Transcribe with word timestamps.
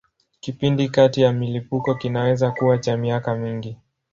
Kipindi 0.39 0.89
kati 0.89 1.21
ya 1.21 1.33
milipuko 1.33 1.95
kinaweza 1.95 2.51
kuwa 2.51 2.77
cha 2.77 2.97
miaka 2.97 3.35
mingi. 3.35 3.77